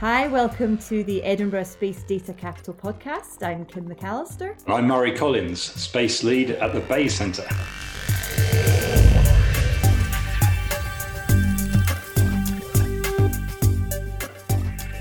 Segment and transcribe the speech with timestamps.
[0.00, 3.42] Hi, welcome to the Edinburgh Space Data Capital podcast.
[3.42, 4.56] I'm Kim McAllister.
[4.68, 7.48] I'm Murray Collins, Space Lead at the Bayes Centre.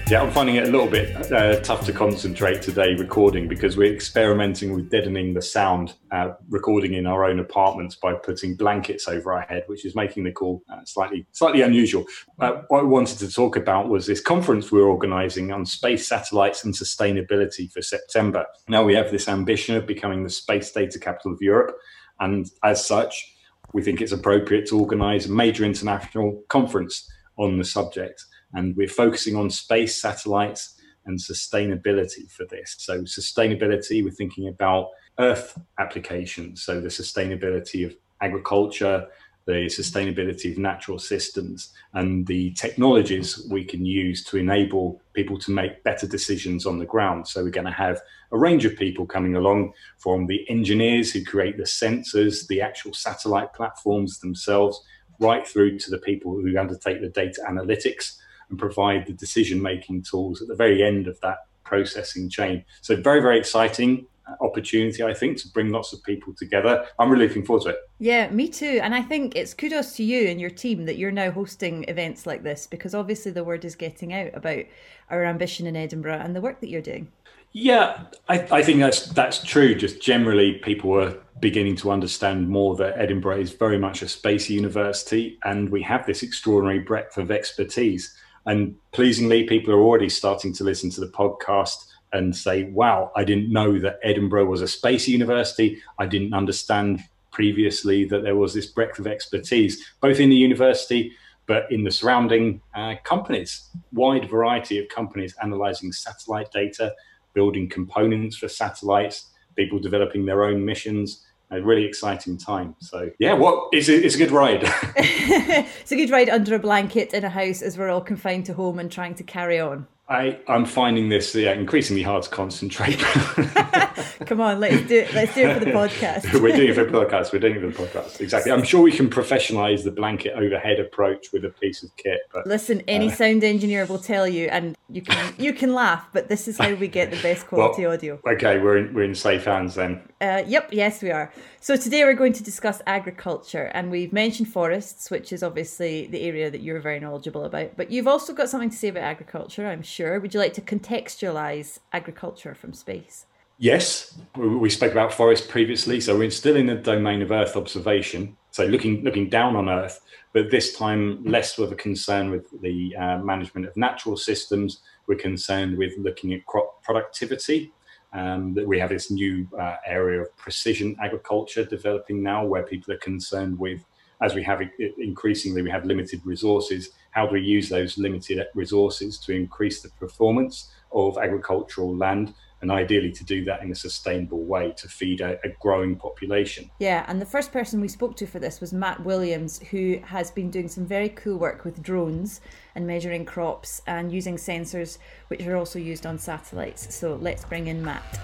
[0.09, 3.93] Yeah, I'm finding it a little bit uh, tough to concentrate today recording because we're
[3.93, 9.33] experimenting with deadening the sound uh, recording in our own apartments by putting blankets over
[9.33, 12.05] our head, which is making the call uh, slightly slightly unusual.
[12.39, 16.63] Uh, what I wanted to talk about was this conference we're organising on space satellites
[16.63, 18.45] and sustainability for September.
[18.69, 21.75] Now we have this ambition of becoming the space data capital of Europe,
[22.21, 23.35] and as such,
[23.73, 28.23] we think it's appropriate to organise a major international conference on the subject
[28.53, 30.75] and we're focusing on space satellites
[31.05, 32.75] and sustainability for this.
[32.77, 34.89] So, sustainability, we're thinking about
[35.19, 39.07] Earth applications, so the sustainability of agriculture,
[39.45, 45.51] the sustainability of natural systems, and the technologies we can use to enable people to
[45.51, 47.27] make better decisions on the ground.
[47.27, 47.99] So, we're going to have
[48.31, 52.93] a range of people coming along from the engineers who create the sensors, the actual
[52.93, 54.81] satellite platforms themselves,
[55.19, 58.17] right through to the people who undertake the data analytics
[58.49, 62.63] and provide the decision making tools at the very end of that processing chain.
[62.81, 66.85] So, very, very exciting uh, opportunity, I think, to bring lots of people together.
[66.99, 67.79] I'm really looking forward to it.
[67.99, 68.79] Yeah, me too.
[68.81, 72.25] And I think it's kudos to you and your team that you're now hosting events
[72.25, 74.63] like this because obviously the word is getting out about
[75.09, 77.11] our ambition in Edinburgh and the work that you're doing.
[77.53, 79.73] Yeah, I, I think that's that's true.
[79.73, 84.49] Just generally, people are beginning to understand more that Edinburgh is very much a space
[84.49, 88.15] university, and we have this extraordinary breadth of expertise.
[88.47, 93.25] And pleasingly, people are already starting to listen to the podcast and say, wow, I
[93.25, 95.81] didn't know that Edinburgh was a space university.
[95.99, 101.11] I didn't understand previously that there was this breadth of expertise, both in the university,
[101.45, 106.95] but in the surrounding uh, companies, wide variety of companies analyzing satellite data,
[107.33, 112.75] building components for satellites, people developing their own missions, a really exciting time.
[112.79, 114.61] So yeah, what it's a, it's a good ride.
[114.97, 118.53] it's a good ride under a blanket in a house as we're all confined to
[118.53, 119.87] home and trying to carry on.
[120.09, 122.99] I, I'm finding this yeah, increasingly hard to concentrate.
[124.25, 125.13] Come on, let's do it.
[125.13, 126.33] Let's do it for the podcast.
[126.41, 127.33] We're doing it for the podcast.
[127.33, 128.21] We're doing it for the podcast.
[128.21, 128.51] Exactly.
[128.53, 132.21] I'm sure we can professionalize the blanket overhead approach with a piece of kit.
[132.31, 136.07] But listen, any uh, sound engineer will tell you, and you can you can laugh,
[136.13, 138.19] but this is how we get the best quality well, audio.
[138.25, 140.01] Okay, we're in, we're in safe hands then.
[140.19, 140.69] Uh, yep.
[140.71, 141.31] Yes, we are.
[141.59, 146.21] So today we're going to discuss agriculture, and we've mentioned forests, which is obviously the
[146.21, 147.77] area that you're very knowledgeable about.
[147.77, 150.19] But you've also got something to say about agriculture, I'm sure.
[150.19, 153.27] Would you like to contextualize agriculture from space?
[153.59, 158.37] Yes, we spoke about forests previously, so we're still in the domain of Earth observation,
[158.51, 159.99] so looking looking down on Earth,
[160.31, 164.81] but this time less with a concern with the uh, management of natural systems.
[165.07, 167.71] We're concerned with looking at crop productivity.
[168.13, 172.93] Um, that we have this new uh, area of precision agriculture developing now, where people
[172.93, 173.83] are concerned with
[174.21, 174.61] as we have
[174.97, 179.89] increasingly we have limited resources how do we use those limited resources to increase the
[179.89, 185.21] performance of agricultural land and ideally to do that in a sustainable way to feed
[185.21, 186.69] a, a, growing population.
[186.79, 190.31] Yeah, and the first person we spoke to for this was Mat Williams, who has
[190.31, 192.41] been doing some very cool work with drones
[192.75, 194.97] and measuring crops and using sensors,
[195.27, 196.95] which are also used on satellites.
[196.95, 198.19] So let's bring in Mat.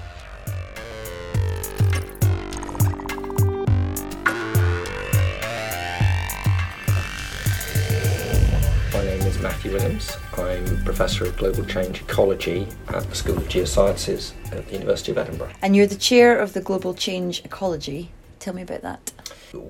[9.44, 10.16] Matthew Williams.
[10.38, 15.18] I'm Professor of Global Change Ecology at the School of Geosciences at the University of
[15.18, 15.52] Edinburgh.
[15.62, 18.12] And you're the chair of the Global Change Ecology.
[18.40, 19.12] Tell me about that.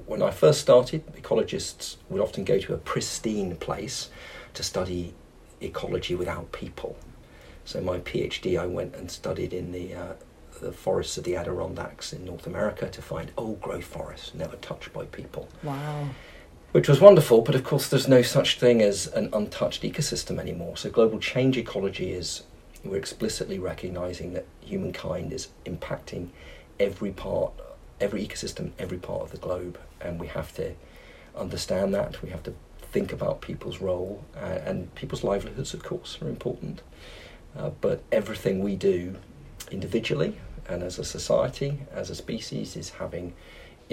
[0.06, 4.12] When I first started, ecologists would often go to a pristine place
[4.54, 5.16] to study
[5.60, 6.96] ecology without people.
[7.66, 10.14] So, my PhD, I went and studied in the uh,
[10.62, 14.94] the forests of the Adirondacks in North America to find old growth forests, never touched
[14.94, 15.50] by people.
[15.64, 16.10] Wow
[16.74, 17.42] which was wonderful.
[17.42, 20.76] But of course, there's no such thing as an untouched ecosystem anymore.
[20.76, 22.44] So, global change ecology is
[22.84, 26.30] we're explicitly recognizing that humankind is impacting
[26.80, 27.54] every part,
[28.02, 30.74] every ecosystem, every part of the globe, and we have to
[31.36, 32.22] understand that.
[32.22, 36.82] We have to think about people's role uh, and people's livelihoods, of course, are important.
[37.56, 39.16] Uh, but everything we do
[39.72, 43.34] individually and as a society, as a species, is having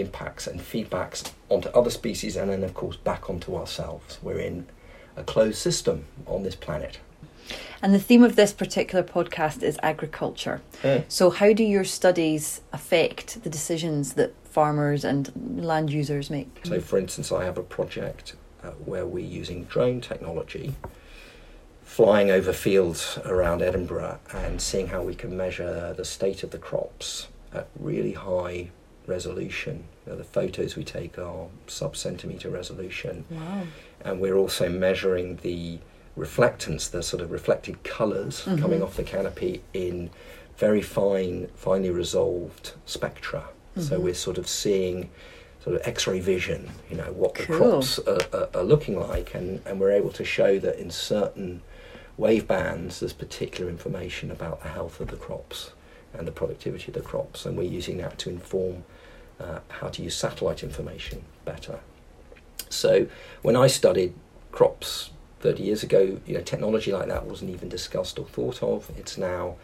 [0.00, 4.18] impacts and feedbacks onto other species and then, of course, back onto ourselves.
[4.22, 4.66] We're in
[5.16, 6.98] a closed system on this planet.
[7.82, 10.60] And the theme of this particular podcast is agriculture.
[10.82, 11.04] Mm.
[11.08, 16.60] So, how do your studies affect the decisions that farmers and land users make?
[16.64, 20.74] So, for instance, I have a project uh, where we're using drone technology
[21.82, 26.58] flying over fields around Edinburgh and seeing how we can measure the state of the
[26.58, 28.70] crops at really high
[29.06, 29.84] resolution.
[30.06, 33.24] You know, the photos we take are sub centimetre resolution.
[33.30, 33.62] Wow.
[34.02, 35.78] And we're also measuring the
[36.18, 38.60] reflectance, the sort of reflected colors Mhm.
[38.60, 40.10] coming off the canopy in
[40.56, 43.44] very fine, finely resolved spectra.
[43.78, 44.02] So Mhm.
[44.02, 45.10] we're sort of seeing
[45.62, 47.56] sort of X-ray vision, you know, what the Cool.
[47.56, 51.62] crops are, are, are looking like, and, and we're able to show that in certain
[52.16, 55.70] wave bands there's particular information about the health of the crops
[56.14, 58.84] and the productivity of the crops, and we're using that to inform
[59.38, 61.80] uh, how to use satellite information better.
[62.68, 63.06] So
[63.42, 64.14] when I studied
[64.52, 65.10] crops
[65.40, 68.90] 30 years ago, you know, technology like that wasn't even discussed or thought of.
[68.96, 69.56] It's now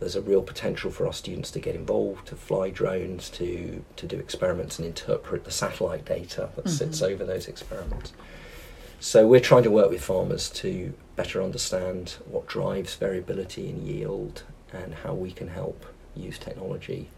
[0.00, 4.06] there's a real potential for our students to get involved, to fly drones, to to
[4.06, 7.12] do experiments and interpret the satellite data that sits Mhm.
[7.12, 8.12] over those experiments.
[9.00, 14.42] So we're trying to work with farmers to better understand what drives variability in yield
[14.74, 17.08] and how we can help use technology.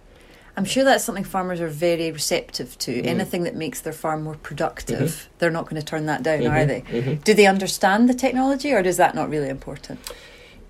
[0.57, 3.03] I'm sure that's something farmers are very receptive to.
[3.03, 3.07] Mm.
[3.07, 6.65] Anything that makes their farm more productive, they're not going to turn that down, are
[6.65, 6.81] Mhm, they?
[6.81, 7.25] mhm.
[7.25, 9.99] Do they understand the technology, or is that not really important?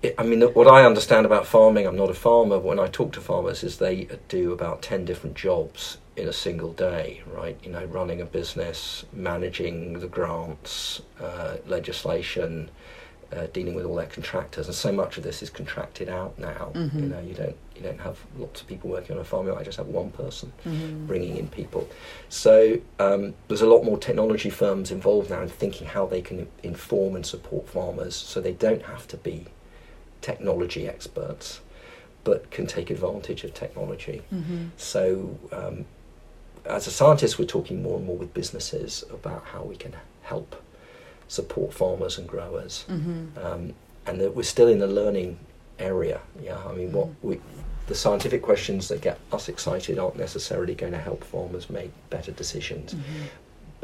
[0.03, 2.87] it, I mean, what I understand about farming, I'm not a farmer, but when I
[2.87, 7.57] talk to farmers, is they do about 10 different jobs in a single day, right?
[7.63, 12.69] You know, running a business, managing the grants, uh, legislation,
[13.35, 16.71] uh, dealing with all their contractors, and so much of this is contracted out now.
[16.73, 16.95] Mhm.
[16.95, 19.45] You know, you don't you don't have lots of people working on a farm.
[19.47, 21.05] You might just have one person Mhm.
[21.07, 21.87] bringing in people.
[22.29, 26.47] So um, there's a lot more technology firms involved now in thinking how they can
[26.63, 29.45] inform and support farmers, so they don't have to be
[30.21, 31.59] technology experts,
[32.23, 34.21] but can take advantage of technology.
[34.33, 34.69] Mhm.
[34.77, 35.85] So um,
[36.65, 40.55] as a scientist, we're talking more and more with businesses about how we can help
[41.27, 43.37] support farmers and growers, Mhm.
[43.43, 43.73] um,
[44.05, 45.37] and that we're still in the learning
[45.79, 46.21] area.
[46.41, 47.39] Yeah, I mean, what we
[47.87, 52.33] the scientific questions that get us excited aren't necessarily going to help farmers make better
[52.33, 52.93] decisions.
[52.93, 52.99] Mhm.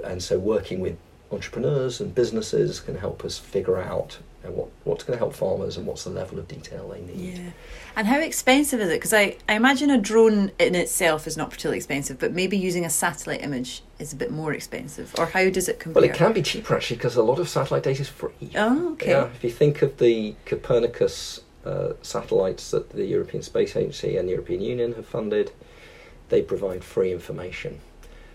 [0.03, 0.97] And so, working with
[1.33, 5.33] entrepreneurs and businesses can help us figure out you know, what, what's going to help
[5.33, 7.37] farmers and what's the level of detail they need.
[7.37, 7.49] Yeah.
[7.95, 8.95] And how expensive is it?
[8.95, 12.85] Because I, I imagine a drone in itself is not particularly expensive, but maybe using
[12.85, 15.13] a satellite image is a bit more expensive.
[15.17, 16.01] Or how does it compare?
[16.01, 18.31] Well, it can be cheaper actually because a lot of satellite data is free.
[18.55, 19.11] Oh, okay.
[19.11, 24.27] Yeah, if you think of the Copernicus uh, satellites that the European Space Agency and
[24.27, 25.51] the European Union have funded,
[26.29, 27.79] they provide free information.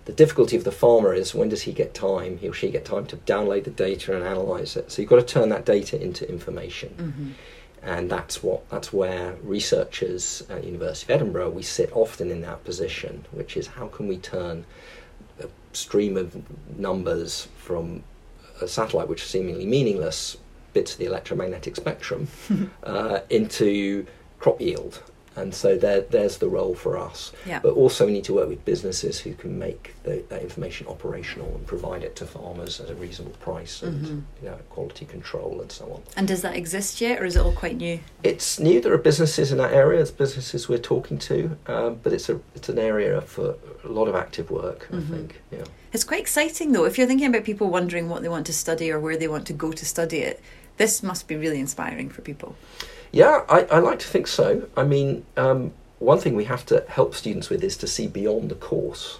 [0.08, 2.84] The difficulty of the farmer is when does he get time, he or she get
[2.86, 4.90] time to download the data and analyse it.
[4.90, 6.90] So you've got to turn that data into information.
[6.98, 7.32] Mhm.
[7.80, 12.64] and that's what that's where researchers at University of Edinburgh we sit often in that
[12.64, 14.64] position, which is how can we turn
[15.40, 16.28] a stream of
[16.76, 18.02] numbers from
[18.60, 20.36] a satellite which is seemingly meaningless
[20.72, 22.26] bits of the electromagnetic spectrum
[22.82, 24.06] uh, into
[24.40, 24.94] crop yield.
[25.38, 27.32] And so there, there's the role for us.
[27.46, 27.60] Yeah.
[27.60, 31.54] But also we need to work with businesses who can make the, that information operational
[31.54, 34.22] and provide it to farmers at a reasonable price and Mhm.
[34.42, 36.02] you know, quality control and so on.
[36.16, 38.00] And does that exist yet, or is it all quite new?
[38.24, 38.80] It's new.
[38.80, 39.98] There are businesses in that area.
[39.98, 44.08] There's businesses we're talking to, um, but it's a it's an area for a lot
[44.08, 44.88] of active work.
[44.90, 44.98] Mhm.
[44.98, 45.40] I think.
[45.52, 45.64] Yeah.
[45.92, 46.84] It's quite exciting, though.
[46.84, 49.46] If you're thinking about people wondering what they want to study or where they want
[49.46, 50.40] to go to study it,
[50.76, 52.56] this must be really inspiring for people.
[53.12, 54.68] Yeah, I, I like to think so.
[54.76, 58.50] I mean, um, one thing we have to help students with is to see beyond
[58.50, 59.18] the course,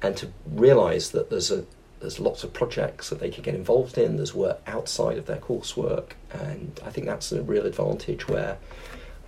[0.00, 1.64] and to realise that there's a
[2.00, 4.16] there's lots of projects that they can get involved in.
[4.16, 8.58] There's work outside of their coursework, and I think that's a real advantage where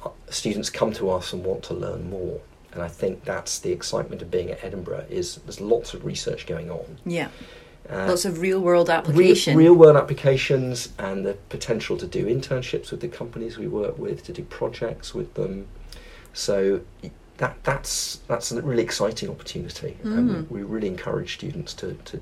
[0.04, 2.40] uh, students come to us and want to learn more.
[2.72, 6.46] And I think that's the excitement of being at Edinburgh is there's lots of research
[6.46, 6.98] going on.
[7.04, 7.28] Yeah.
[7.90, 9.56] Uh, Lots of real world real, application.
[9.56, 14.22] real world applications and the potential to do internships with the companies we work with,
[14.24, 15.66] to do projects with them.
[16.32, 16.82] So
[17.38, 20.50] that that's that's a really exciting opportunity, and Mm.
[20.50, 22.20] we, we really encourage students to, to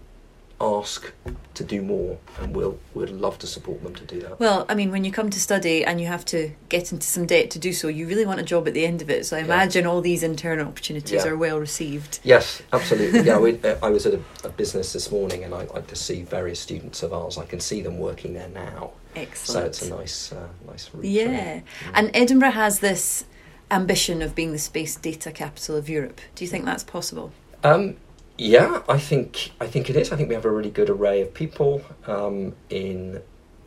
[0.60, 1.12] ask
[1.54, 4.40] to do more, and we'll we'd love to support them to do that.
[4.40, 7.26] Well, I mean, when you come to study and you have to get into some
[7.26, 9.24] debt to do so, you really want a job at the end of it.
[9.26, 9.46] So I Yeah.
[9.46, 11.30] imagine all these internal opportunities Yeah.
[11.30, 12.18] are well received.
[12.24, 13.20] Yes, absolutely.
[13.20, 15.96] yeah, we, uh, I was at a, a business this morning, and I like to
[15.96, 17.38] see various students of ours.
[17.38, 19.62] I can see them working there now, Excellent.
[19.62, 21.04] so it's a nice uh, nice route.
[21.04, 21.26] Yeah.
[21.26, 21.62] them.
[21.94, 23.24] And Edinburgh has this
[23.70, 26.20] ambition of being the space data capital of Europe.
[26.34, 27.32] Do you think that's possible?
[27.62, 27.96] Um,
[28.38, 30.12] yeah, I think I think it is.
[30.12, 33.21] I think we have a really good array of people um, in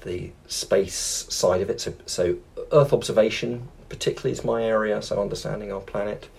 [0.04, 0.96] the space
[1.30, 1.80] side of it.
[1.82, 2.38] So, so
[2.72, 5.02] Earth observation, particularly, is my area.
[5.02, 6.30] So understanding our planet,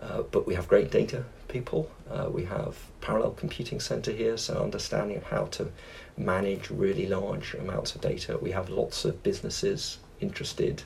[0.00, 1.90] Uh, but we have great data people.
[2.10, 5.70] Uh, we have parallel computing center here, so understanding of how to
[6.16, 8.38] manage really large amounts of data.
[8.40, 10.82] We have lots of businesses interested,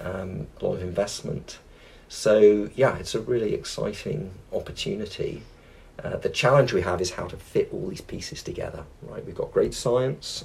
[0.00, 1.58] um, a lot of investment.
[2.08, 5.42] So yeah, it's a really exciting opportunity.
[6.02, 8.84] Uh, the challenge we have is how to fit all these pieces together.
[9.02, 10.44] Right, we've got great science,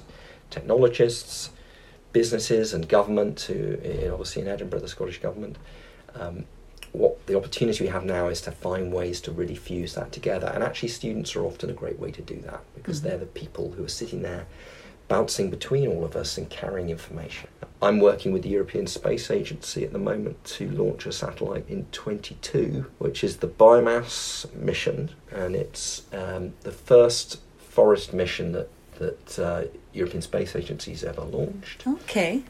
[0.50, 1.50] technologists,
[2.12, 3.42] businesses, and government.
[3.42, 3.78] Who
[4.10, 5.56] obviously in Edinburgh, the Scottish government.
[6.14, 6.44] Um,
[6.92, 10.46] what the opportunity we have now is to find ways to really fuse that together.
[10.54, 13.08] And actually, students are often a great way to do that because mm-hmm.
[13.08, 14.46] they're the people who are sitting there
[15.08, 17.48] bouncing between all of us and carrying information.
[17.82, 21.84] I'm working with the European Space Agency at the moment to launch a satellite in
[21.92, 29.38] 22, which is the biomass mission, and it's um, the first forest mission that that
[29.38, 31.84] uh, European Space Agency has ever launched.
[31.86, 32.42] Okay.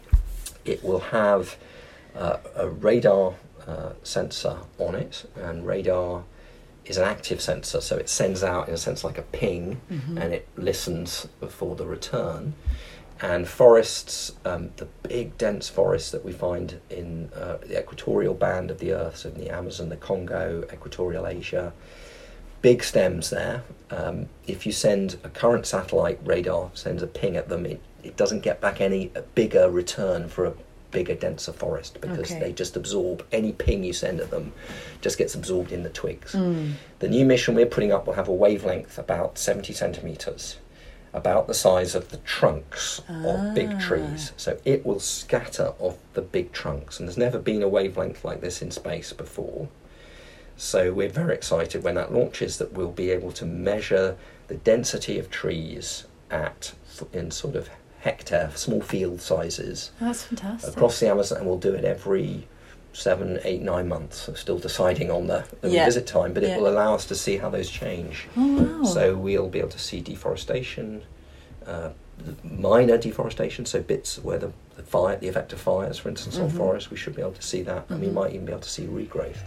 [0.65, 1.57] It will have
[2.15, 3.35] uh, a radar
[3.67, 6.25] uh, sensor on it, and radar
[6.87, 10.19] is an active sensor, so it sends out, in a sense, like a ping, mm-hmm.
[10.19, 12.55] and it listens for the return.
[13.21, 18.71] And forests, um, the big dense forests that we find in uh, the equatorial band
[18.71, 21.73] of the Earth, so in the Amazon, the Congo, equatorial Asia,
[22.61, 23.63] big stems there.
[23.91, 28.17] Um, if you send a current satellite radar, sends a ping at them, it, it
[28.17, 30.53] doesn't get back any bigger return for a
[30.95, 32.41] bigger, denser forest because okay.
[32.41, 34.53] they just absorb any ping you send at them,
[35.01, 36.33] just gets absorbed in the twigs.
[36.33, 36.73] Mm.
[37.01, 40.59] The new mission we're putting up will have a wavelength about 70 centimeters,
[41.13, 43.49] about the size of the trunks ah.
[43.49, 43.81] of big ah.
[43.81, 44.33] trees.
[44.37, 48.41] So it will scatter off the big trunks, and there's never been a wavelength like
[48.41, 49.69] this in space before.
[50.57, 55.19] So we're very excited when that launches that we'll be able to measure the density
[55.19, 56.73] of trees at
[57.13, 57.69] in sort of
[58.05, 59.91] hectare, small field sizes.
[59.99, 60.77] That's fantastic.
[60.77, 62.47] Across the Amazon, and we'll do it every
[62.93, 64.19] seven, eight, nine months.
[64.19, 65.87] So still deciding on the, the yeah.
[65.87, 66.51] visit time, but yeah.
[66.51, 68.29] it will allow us to see how those change.
[68.37, 68.85] Oh, wow.
[68.85, 71.03] So we'll be able to see deforestation,
[71.67, 71.91] uh,
[72.45, 76.45] minor deforestation, so bits where the, the fire, the effect of fires, for instance, mm-hmm.
[76.45, 77.93] on forests, we should be able to see that, mm-hmm.
[77.95, 78.17] and we mm-hmm.
[78.17, 79.41] might even be able to see regrowth.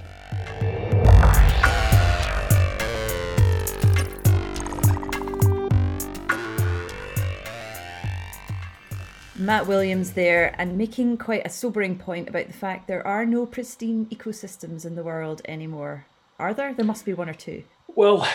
[9.40, 13.46] Mat Williams there, and making quite a sobering point about the fact there are no
[13.46, 16.08] pristine ecosystems in the world anymore.
[16.40, 16.74] Are there?
[16.74, 17.64] There must be one or two.
[17.88, 18.28] Well,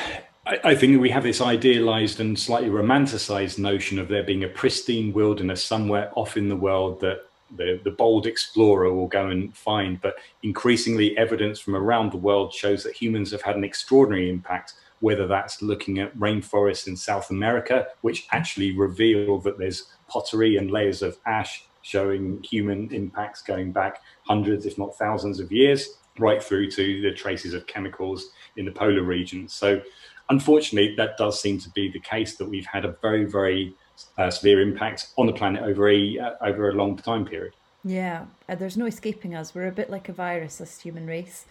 [0.47, 5.13] I, think we have this idealized and slightly romanticized notion of there being a pristine
[5.13, 10.01] wilderness somewhere off in the world that the, the bold explorer will go and find.
[10.01, 14.75] But increasingly, evidence from around the world shows that humans have had an extraordinary impact
[15.03, 20.71] whether that's looking at rainforests in South America, which actually reveal that there's pottery and
[20.71, 26.42] layers of ash showing human impacts going back hundreds, if not thousands of years, right
[26.42, 29.52] through to the traces of chemicals in the polar regions.
[29.52, 29.81] So,
[30.28, 33.75] unfortunately, that does seem to be the case that we've had a very, very
[34.19, 37.54] uh, severe impact on the planet over a uh, over a long time period.
[37.85, 39.54] Yeah, uh, there's no escaping us.
[39.54, 41.47] We're a bit like a virus, this human race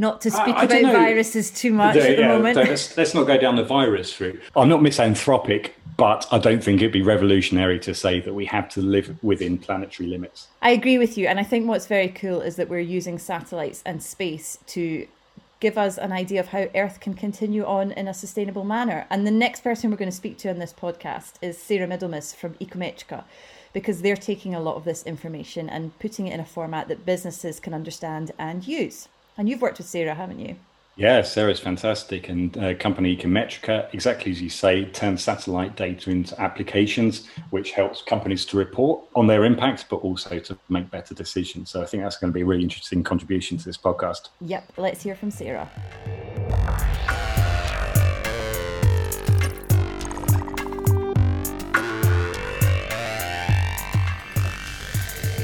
[0.00, 2.56] not to speak I, I about viruses too much at the yeah, moment.
[2.56, 4.40] Let's, let's, not go down the virus route.
[4.56, 8.70] I'm not misanthropic, but I don't think it'd be revolutionary to say that we have
[8.70, 10.48] to live within planetary limits.
[10.62, 11.26] I agree with you.
[11.26, 15.06] And I think what's very cool is that we're using satellites and space to
[15.60, 19.06] give us an idea of how Earth can continue on in a sustainable manner.
[19.10, 22.34] And the next person we're going to speak to on this podcast is Sarah Middlemiss
[22.34, 23.24] from Ecometrica
[23.74, 27.04] because they're taking a lot of this information and putting it in a format that
[27.04, 29.08] businesses can understand and use.
[29.40, 30.54] And you've worked with Sarah, haven't you?
[30.96, 36.38] Yeah, Sarah's fantastic, and uh, company Ecometrica, exactly as you say, turns satellite data into
[36.38, 41.70] applications, which helps companies to report on their impact, but also to make better decisions.
[41.70, 44.28] So I think that's going to be a really interesting contribution to this podcast.
[44.42, 45.70] Yep, let's hear from Sarah.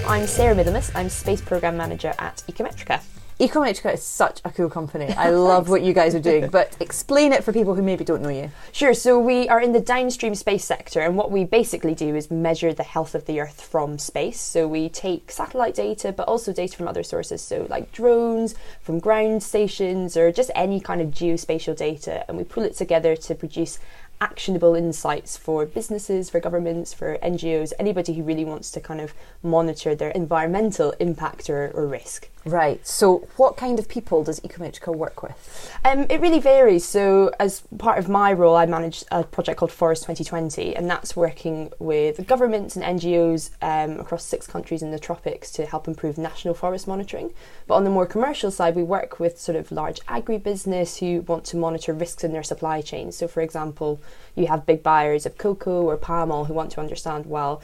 [0.06, 0.94] I'm Sarah Middlemiss.
[0.94, 3.00] I'm Space Program Manager at Ecometrica.
[3.38, 5.12] Ecometrica is such a cool company.
[5.12, 8.22] I love what you guys are doing, but explain it for people who maybe don't
[8.22, 8.50] know you.
[8.72, 8.94] Sure.
[8.94, 12.72] So we are in the downstream space sector, and what we basically do is measure
[12.72, 14.40] the health of the Earth from space.
[14.40, 19.00] So we take satellite data, but also data from other sources, so like drones, from
[19.00, 23.34] ground stations, or just any kind of geospatial data, and we pull it together to
[23.34, 23.78] produce
[24.18, 29.12] actionable insights for businesses, for governments, for NGOs, anybody who really wants to kind of
[29.42, 32.30] monitor their environmental impact or, or risk.
[32.46, 32.86] Right.
[32.86, 35.68] So, what kind of people does Ecometrica work with?
[35.84, 36.84] Um, it really varies.
[36.84, 41.16] So, as part of my role, I manage a project called Forest 2020, and that's
[41.16, 46.18] working with governments and NGOs um, across six countries in the tropics to help improve
[46.18, 47.34] national forest monitoring.
[47.66, 51.44] But on the more commercial side, we work with sort of large agribusiness who want
[51.46, 53.10] to monitor risks in their supply chain.
[53.10, 54.00] So, for example,
[54.36, 57.60] you have big buyers of cocoa or palm oil who want to understand, well,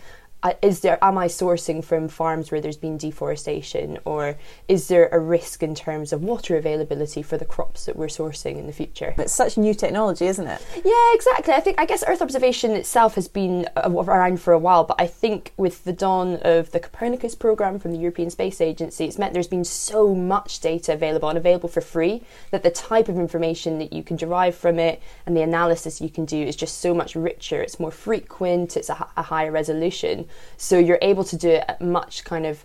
[0.60, 4.36] is there am I sourcing from farms where there's been deforestation, or
[4.68, 8.58] is there a risk in terms of water availability for the crops that we're sourcing
[8.58, 9.14] in the future?
[9.18, 10.60] It's such new technology, isn't it?
[10.84, 11.54] Yeah, exactly.
[11.54, 15.00] I think I guess Earth observation itself has been uh, around for a while, but
[15.00, 19.18] I think with the dawn of the Copernicus program from the European Space Agency, it's
[19.18, 23.16] meant there's been so much data available and available for free that the type of
[23.16, 26.80] information that you can derive from it and the analysis you can do is just
[26.80, 27.62] so much richer.
[27.62, 28.76] It's more frequent.
[28.76, 30.26] It's a, a higher resolution.
[30.56, 32.64] So you're able to do it at much kind of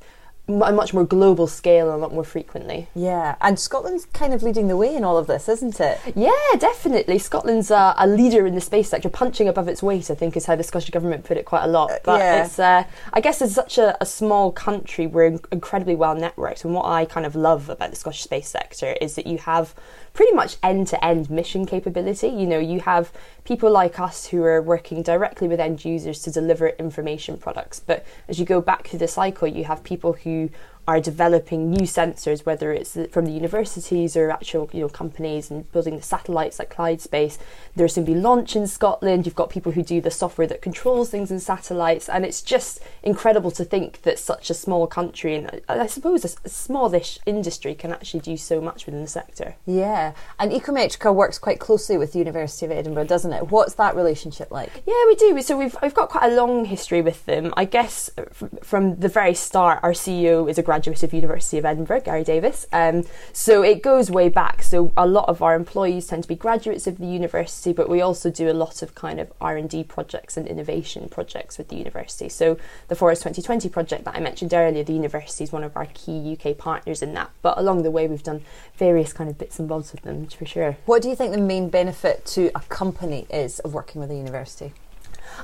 [0.49, 2.87] a much more global scale and a lot more frequently.
[2.95, 5.99] Yeah, and Scotland's kind of leading the way in all of this, isn't it?
[6.15, 7.19] Yeah, definitely.
[7.19, 10.09] Scotland's uh, a leader in the space sector, punching above its weight.
[10.09, 11.91] I think is how the Scottish government put it quite a lot.
[11.91, 12.45] Uh, but yeah.
[12.45, 16.63] it's, uh, I guess, as such a, a, small country, we're incredibly well networked.
[16.63, 19.75] And what I kind of love about the Scottish space sector is that you have
[20.17, 22.27] pretty much end to end mission capability.
[22.27, 23.13] You know, you have
[23.45, 27.79] people like us who are working directly with end users to deliver information products.
[27.79, 30.49] But as you go back through the cycle, you have people who
[30.87, 35.69] are developing new sensors, whether it's from the universities or actual you know companies and
[35.73, 37.37] building the satellites like Clyde Space.
[37.75, 39.25] There's going to be launch in Scotland.
[39.25, 42.79] You've got people who do the software that controls things in satellites, and it's just
[43.03, 47.91] incredible to think that such a small country and I suppose a, smallish industry can
[47.91, 49.55] actually do so much within the sector.
[49.65, 53.51] Yeah, and Ecometrica works quite closely with the University of Edinburgh, doesn't it?
[53.51, 54.83] What's that relationship like?
[54.85, 55.41] Yeah, we do.
[55.41, 57.53] So we've we've got quite a long history with them.
[57.57, 58.23] I guess uh,
[58.63, 62.23] from the very start, our CEO is a graduate graduate of University of Edinburgh, Gary
[62.23, 62.67] Davies.
[62.71, 63.03] Um,
[63.33, 64.61] so it goes way back.
[64.61, 67.99] So a lot of our employees tend to be graduates of the university, but we
[67.99, 71.69] also do a lot of kind of R and D projects and innovation projects with
[71.69, 72.29] the university.
[72.29, 75.87] So the Forest 2020 project that I mentioned earlier, the university is one of our
[75.95, 77.31] key UK partners in that.
[77.41, 78.41] But along the way, we've done
[78.75, 80.77] various kind of bits and bobs with them for sure.
[80.85, 84.15] What do you think the main benefit to a company is of working with a
[84.15, 84.73] university?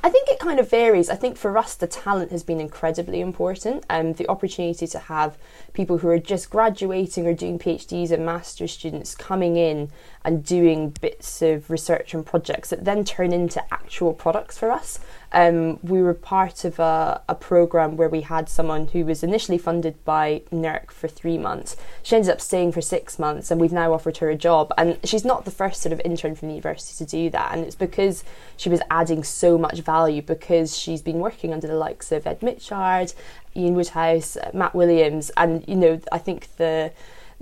[0.02, 1.10] I think it kind of varies.
[1.10, 5.00] I think for us, the talent has been incredibly important, and um, the opportunity to
[5.00, 5.38] have
[5.74, 9.92] people who are just graduating or doing PhDs and master's students coming in
[10.24, 15.00] and doing bits of research and projects that then turn into actual products for us.
[15.34, 19.58] Um, we were part of a, a program where we had someone who was initially
[19.58, 21.76] funded by NERC for three months.
[22.04, 24.72] She ended up staying for six months, and we've now offered her a job.
[24.78, 27.66] And she's not the first sort of intern from the university to do that, and
[27.66, 28.24] it's because
[28.58, 32.42] she was adding so much value because she's been working under the likes of Ed
[32.42, 33.14] Mitchard,
[33.56, 36.92] Ian Woodhouse, Mat Williams, and you know I think the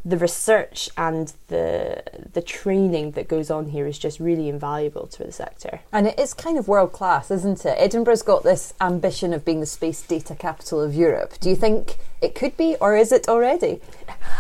[0.04, 2.02] the research and the
[2.34, 5.82] the training that goes on here is just really invaluable to the sector.
[5.92, 7.76] And it is kind of world class, isn't it?
[7.78, 11.40] Edinburgh's got this ambition of being the space data capital of Europe.
[11.40, 13.80] Do you think it could be, or is it already?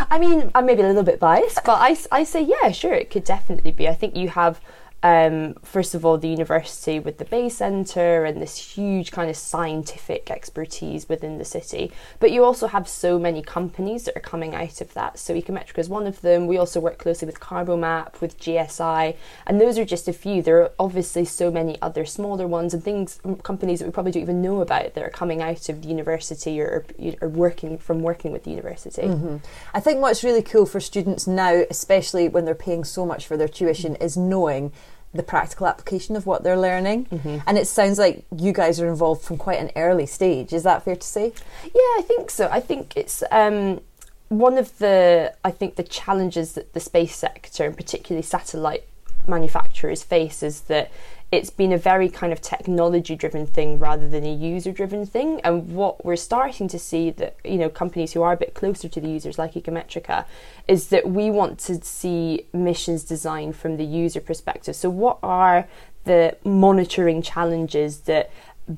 [0.09, 3.09] I mean, I'm maybe a little bit biased, but I, I say yeah, sure, it
[3.11, 3.87] could definitely be.
[3.87, 4.59] I think you have
[5.03, 9.35] um, first of all, the university with the Bayes Centre and this huge kind of
[9.35, 11.91] scientific expertise within the city.
[12.19, 15.17] But you also have so many companies that are coming out of that.
[15.17, 16.45] So Ecometrica is one of them.
[16.45, 19.15] We also work closely with Carbomap, with GSI,
[19.47, 20.43] and those are just a few.
[20.43, 24.23] There are obviously so many other smaller ones and things, companies that we probably don't
[24.23, 26.85] even know about that are coming out of the university or,
[27.21, 29.03] or working from working with the university.
[29.03, 29.37] Mm-hmm.
[29.73, 33.35] I think what's really cool for students now, especially when they're paying so much for
[33.35, 34.71] their tuition, is knowing
[35.13, 37.05] the practical application of what they're learning.
[37.05, 37.37] Mm-hmm.
[37.45, 40.53] And it sounds like you guys are involved from quite an early stage.
[40.53, 41.33] Is that fair to say?
[41.63, 42.47] Yeah, I think so.
[42.49, 43.81] I think it's um,
[44.29, 48.85] one of the I think the challenges that the space sector and particularly satellite
[49.27, 50.91] manufacturers face is that
[51.31, 55.39] it's been a very kind of technology driven thing rather than a user driven thing.
[55.45, 58.89] And what we're starting to see that, you know, companies who are a bit closer
[58.89, 60.25] to the users like Ecometrica
[60.67, 64.75] is that we want to see missions designed from the user perspective.
[64.75, 65.67] So what are
[66.03, 68.29] the monitoring challenges that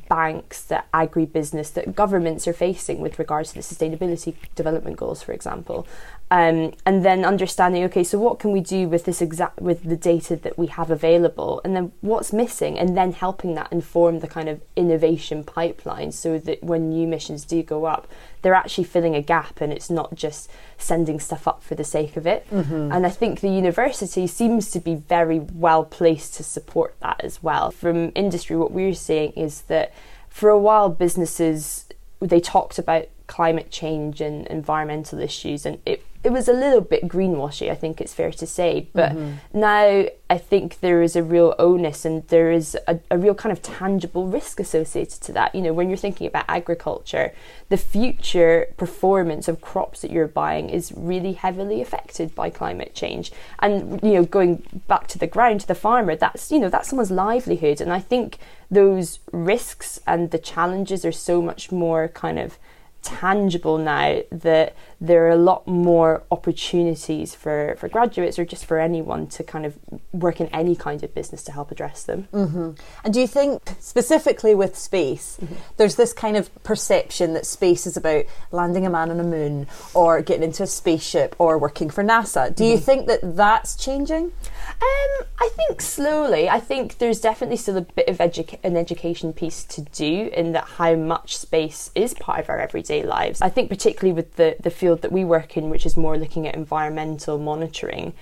[0.10, 5.34] banks, that agribusiness, that governments are facing with regards to the sustainability development goals, for
[5.34, 5.88] example.
[6.34, 9.96] Um, and then understanding okay so what can we do with this exact with the
[9.96, 11.62] data that we have available?
[11.64, 12.80] And then what's missing?
[12.80, 17.46] And then helping that inform the kind of innovation pipeline so that when new missions
[17.46, 18.08] do go up
[18.42, 22.18] they're actually filling a gap and it's not just sending stuff up for the sake
[22.18, 22.50] of it.
[22.50, 22.92] Mm-hmm.
[22.92, 27.44] and i think the university seems to be very well placed to support that as
[27.44, 27.70] well.
[27.70, 29.94] From industry what we're seeing is that
[30.30, 31.86] for a while businesses
[32.20, 37.04] they talked about climate change and environmental issues, and it it was a little bit
[37.08, 38.88] greenwashy, I think it's fair to say.
[38.94, 39.60] But mm-hmm.
[39.60, 43.52] now I think there is a real onus and there is a, a, real kind
[43.52, 45.54] of tangible risk associated to that.
[45.54, 47.34] You know, when you're thinking about agriculture,
[47.68, 53.34] the future performance of crops that you're buying is really heavily affected by climate change.
[53.60, 56.88] And, you know, going back to the ground, to the farmer, that's, you know, that's
[56.88, 57.82] someone's livelihood.
[57.82, 58.38] And I think
[58.72, 62.58] those risks and the challenges are so much more kind of
[63.04, 68.80] tangible now that there are a lot more opportunities for, for graduates or just for
[68.80, 69.78] anyone to kind of
[70.14, 72.30] work in any kind of business to help address them.
[72.32, 72.72] Mm-hmm.
[73.04, 75.56] And do you think, specifically with space, mm-hmm.
[75.76, 79.68] there's this kind of perception that space is about landing a man on a moon
[79.94, 82.56] or getting into a spaceship or working for NASA?
[82.56, 82.72] Do mm-hmm.
[82.72, 84.24] you think that that's changing?
[84.24, 86.48] Um, I think slowly.
[86.48, 90.64] I think there's definitely still a bit of an education piece to do in that
[90.64, 93.42] how much space is part of our everyday lives.
[93.42, 96.48] I think particularly with the, the field that we work in, which is more looking
[96.48, 98.14] at environmental monitoring,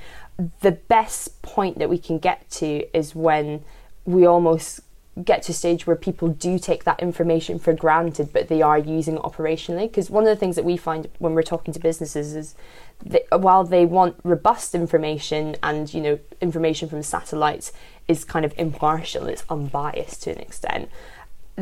[0.61, 3.63] the best point that we can get to is when
[4.05, 4.81] we almost
[5.23, 8.77] get to a stage where people do take that information for granted, but they are
[8.77, 9.83] using it operationally.
[9.83, 12.55] Because one of the things that we find when we're talking to businesses is
[13.05, 17.73] that while they want robust information and you know information from satellites
[18.07, 20.89] is kind of impartial, it's unbiased to an extent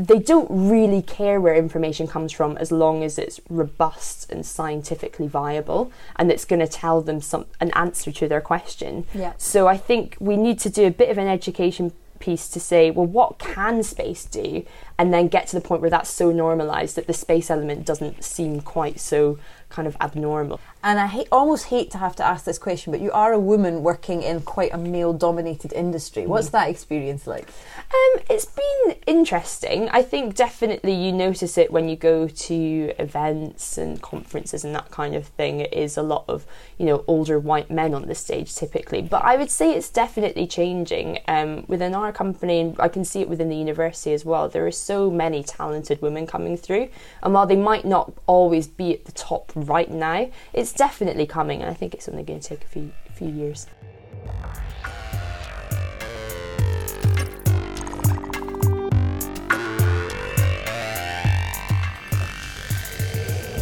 [0.07, 5.27] they don't really care where information comes from as long as it's robust and scientifically
[5.27, 9.05] viable and it's going to tell them some an answer to their question.
[9.13, 9.33] Yeah.
[9.37, 12.91] So I think we need to do a bit of an education piece to say,
[12.91, 14.65] well, what can space do?
[14.97, 18.23] And then get to the point where that's so normalized that the space element doesn't
[18.23, 20.59] seem quite so kind of abnormal.
[20.81, 23.39] And I hate, almost hate to have to ask this question, but you are a
[23.39, 26.25] woman working in quite a male dominated industry.
[26.25, 26.51] What's mm.
[26.51, 27.49] that experience like?
[27.77, 29.89] Um, it's been interesting.
[29.89, 34.89] I think definitely you notice it when you go to events and conferences and that
[34.89, 35.59] kind of thing.
[35.59, 36.45] It is a lot of,
[36.77, 39.01] you know, older white men on the stage typically.
[39.01, 41.19] But I would say it's definitely changing.
[41.27, 44.65] Um, within our company, and I can see it within the university as well, there
[44.65, 46.87] are so many talented women coming through.
[47.21, 51.61] And while they might not always be at the top right now, it's definitely coming,
[51.61, 53.67] and I think it's only going to take a few few years.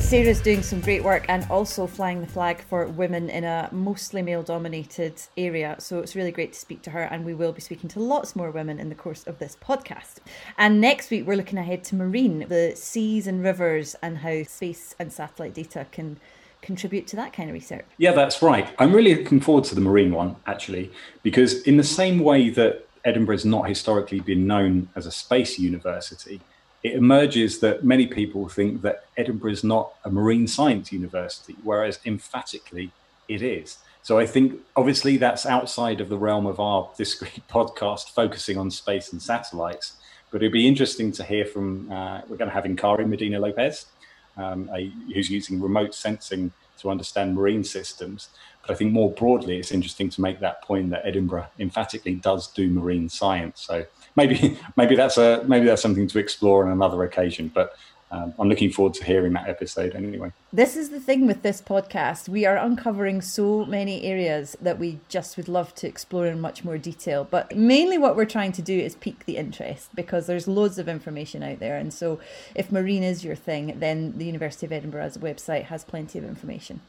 [0.08, 4.22] Sarah's doing some great work and also flying the flag for women in a mostly
[4.22, 5.76] male dominated area.
[5.80, 8.34] So it's really great to speak to her, and we will be speaking to lots
[8.34, 10.20] more women in the course of this podcast.
[10.58, 14.96] And next week, we're looking ahead to marine, the seas and rivers, and how space
[14.98, 16.22] and satellite data can
[16.62, 17.86] contribute to that kind of research.
[17.98, 18.67] Yeah, that's right.
[18.80, 20.91] I'm really looking forward to the marine one, actually,
[21.24, 25.58] because in the same way that Edinburgh has not historically been known as a space
[25.58, 26.41] university,
[26.84, 32.00] it emerges that many people think that Edinburgh is not a marine science university, whereas
[32.06, 32.91] emphatically
[33.28, 33.78] it is.
[34.04, 38.72] So I think obviously that's outside of the realm of our discrete podcast focusing on
[38.72, 39.93] space and satellites.
[40.32, 43.86] But it'd be interesting to hear from, uh, we're going to have Encarni Medina Lopez,
[44.38, 48.30] um, a, who's using remote sensing to understand marine systems.
[48.62, 52.47] But I think more broadly, it's interesting to make that point that Edinburgh emphatically does
[52.47, 53.62] do marine science.
[53.62, 57.52] So maybe maybe that's a maybe that's something to explore on another occasion.
[57.54, 57.76] But
[58.10, 60.32] um, I'm looking forward to hearing that episode anyway.
[60.54, 62.30] This is the thing with this podcast.
[62.30, 66.63] We are uncovering so many areas that we just would love to explore in much
[66.63, 67.28] more detail.
[67.30, 70.88] But mainly what we're trying to do is pique the interest because there's loads of
[70.88, 71.78] information out there.
[71.78, 72.22] And so
[72.56, 76.80] if marine is your thing, then the University of Edinburgh's website has plenty of information.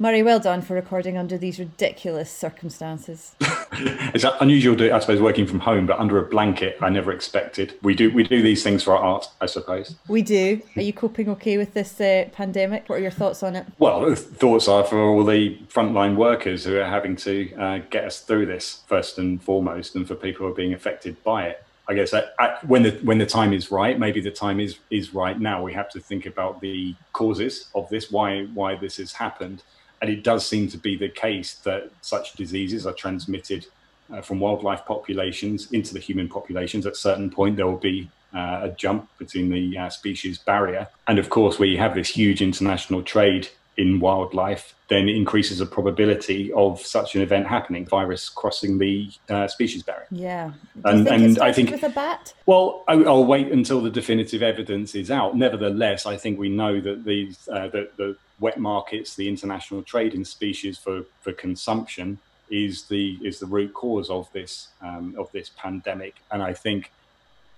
[0.00, 3.34] Murray, well done for recording under these ridiculous circumstances.
[3.72, 7.76] it's unusual, to, I suppose, working from home, but under a blanket, I never expected.
[7.82, 9.96] We do we do these things for our art, I suppose.
[10.06, 10.62] We do.
[10.76, 12.88] Are you coping okay with this uh, pandemic?
[12.88, 13.66] What are your thoughts on it?
[13.80, 18.04] Well, the thoughts are for all the frontline workers who are having to uh, get
[18.04, 21.64] us through this first and foremost, and for people who are being affected by it.
[21.88, 24.78] I guess I, I, when the when the time is right, maybe the time is
[24.90, 25.60] is right now.
[25.60, 29.64] We have to think about the causes of this, why why this has happened
[30.00, 33.66] and it does seem to be the case that such diseases are transmitted
[34.12, 36.86] uh, from wildlife populations into the human populations.
[36.86, 40.88] At a certain point, there will be uh, a jump between the uh, species barrier.
[41.06, 45.58] And of course, where you have this huge international trade in wildlife, then it increases
[45.58, 50.08] the probability of such an event happening, virus crossing the uh, species barrier.
[50.10, 50.52] Yeah.
[50.84, 52.34] and, and I think with a bat.
[52.44, 55.36] Well, I, will wait until the definitive evidence is out.
[55.36, 60.14] Nevertheless, I think we know that these uh, the, the wet markets, the international trade
[60.14, 62.18] in species for, for consumption
[62.50, 66.14] is the is the root cause of this um, of this pandemic.
[66.30, 66.90] And I think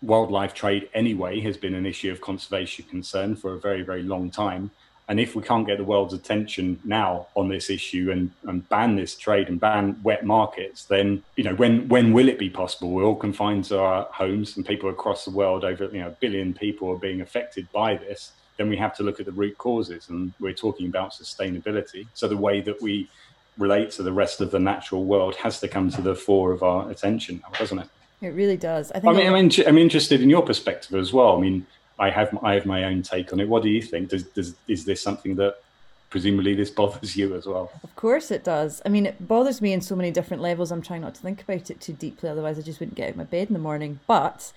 [0.03, 4.31] wildlife trade anyway has been an issue of conservation concern for a very, very long
[4.31, 4.71] time.
[5.09, 8.95] And if we can't get the world's attention now on this issue and, and ban
[8.95, 12.91] this trade and ban wet markets, then you know when when will it be possible?
[12.91, 16.17] We're all confined to our homes, and people across the world, over you know a
[16.21, 18.33] billion people, are being affected by this.
[18.61, 22.07] Then we have to look at the root causes, and we're talking about sustainability.
[22.13, 23.09] So the way that we
[23.57, 26.63] relate to the rest of the natural world has to come to the fore of
[26.63, 27.89] our attention, doesn't it?
[28.21, 28.93] It really does.
[28.93, 29.15] I think.
[29.15, 31.39] I mean, I'm, in, I'm interested in your perspective as well.
[31.39, 31.67] I mean,
[31.99, 33.49] I have I have my own take on it.
[33.49, 34.11] What do you think?
[34.11, 35.63] Does, does is this something that
[36.11, 37.73] presumably this bothers you as well?
[37.83, 38.83] Of course it does.
[38.85, 40.71] I mean, it bothers me in so many different levels.
[40.71, 43.11] I'm trying not to think about it too deeply, otherwise I just wouldn't get out
[43.13, 44.01] of my bed in the morning.
[44.07, 44.53] But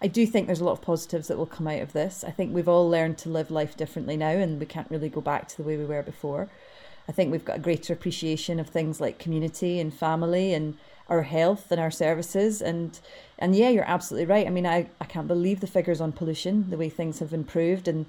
[0.00, 2.22] I do think there's a lot of positives that will come out of this.
[2.24, 5.20] I think we've all learned to live life differently now, and we can't really go
[5.20, 6.48] back to the way we were before.
[7.08, 10.76] I think we've got a greater appreciation of things like community and family and
[11.08, 13.00] our health and our services and
[13.38, 16.68] and yeah you're absolutely right i mean i, I can't believe the figures on pollution
[16.68, 18.06] the way things have improved and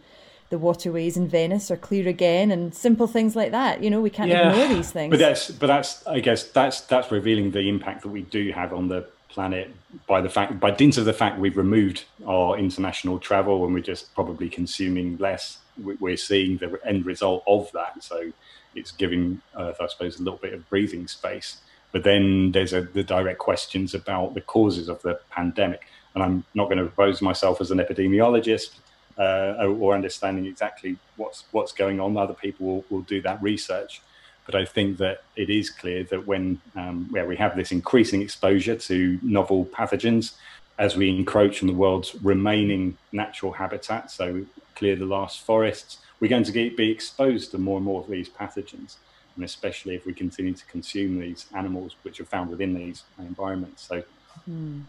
[0.49, 4.10] the waterways in venice are clear again and simple things like that you know we
[4.10, 7.69] can't yeah, ignore these things but that's but that's i guess that's that's revealing the
[7.69, 9.72] impact that we do have on the planet
[10.08, 13.80] by the fact by dint of the fact we've removed our international travel and we're
[13.80, 18.32] just probably consuming less we're seeing the end result of that so
[18.76, 21.62] it's giving earth i suppose a little bit of breathing space
[21.92, 25.88] but then there's a, the direct questions about the causes of the pandemic.
[26.13, 28.76] And I'm not going to propose myself as an epidemiologist
[29.18, 32.15] uh, or understanding exactly what's what's going on.
[32.18, 34.02] Other people will, will do that research.
[34.50, 38.24] But I think that it is clear that when um, where we have this increasing
[38.24, 40.34] exposure to novel pathogens,
[40.80, 46.30] as we encroach on the world's remaining natural habitat, so clear the last forests, we're
[46.30, 48.96] going to get, be exposed to more and more of these pathogens
[49.36, 53.88] and especially if we continue to consume these animals which are found within these environments.
[53.88, 54.04] So,
[54.46, 54.82] hmm.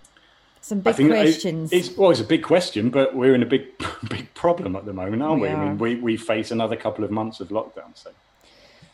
[0.61, 1.73] some big questions.
[1.73, 3.67] It's well, it's a big question, but we're in a big,
[4.09, 5.49] big problem at the moment, aren't we?
[5.49, 5.55] we?
[5.55, 7.95] I mean, we we face another couple of months of lockdown.
[7.95, 8.11] So,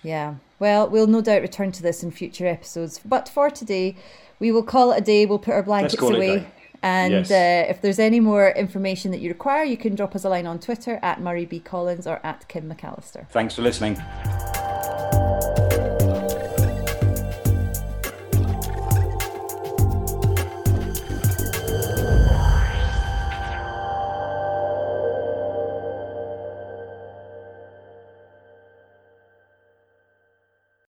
[0.07, 0.37] yeah.
[0.59, 3.97] Well, we'll no doubt return to this in future episodes, but for today,
[4.39, 5.27] we will call it a day.
[5.27, 6.47] We'll put our blankets away.
[6.83, 7.31] And yes.
[7.31, 10.47] uh, if there's any more information that you require, you can drop us a line
[10.47, 11.59] on Twitter at Murray B.
[11.59, 13.29] Collins or at Kim McAllister.
[13.31, 13.97] Thanks for listening.